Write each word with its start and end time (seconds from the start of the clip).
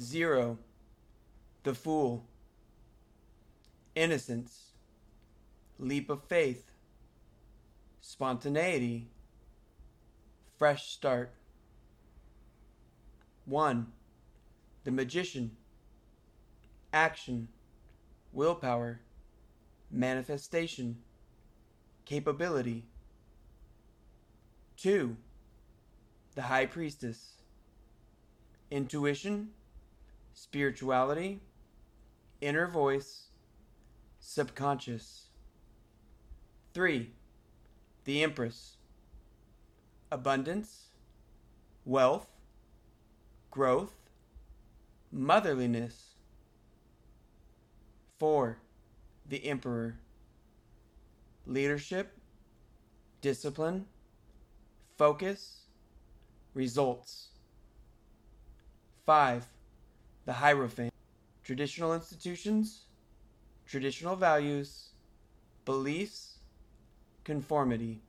0. 0.00 0.58
The 1.62 1.74
Fool. 1.74 2.24
Innocence. 3.94 4.72
Leap 5.78 6.10
of 6.10 6.24
faith. 6.24 6.72
Spontaneity. 8.00 9.08
Fresh 10.58 10.90
start. 10.90 11.32
1. 13.44 13.86
The 14.84 14.90
Magician. 14.90 15.52
Action. 16.92 17.48
Willpower. 18.32 19.00
Manifestation. 19.90 20.96
Capability. 22.04 22.84
2. 24.76 25.16
The 26.34 26.42
High 26.42 26.66
Priestess. 26.66 27.34
Intuition 28.72 29.50
spirituality, 30.34 31.40
inner 32.40 32.66
voice, 32.66 33.28
subconscious. 34.18 35.28
3. 36.74 37.10
The 38.04 38.22
Empress 38.22 38.76
abundance, 40.10 40.90
wealth, 41.84 42.28
growth, 43.50 43.94
motherliness. 45.12 46.14
4. 48.18 48.58
The 49.28 49.46
Emperor 49.46 49.96
leadership, 51.46 52.16
discipline, 53.20 53.86
focus, 54.96 55.62
results. 56.54 57.28
5 59.04 59.46
the 60.24 60.32
Hierophant, 60.32 60.92
traditional 61.42 61.94
institutions, 61.94 62.86
traditional 63.66 64.16
values, 64.16 64.90
beliefs, 65.64 66.38
conformity. 67.24 68.00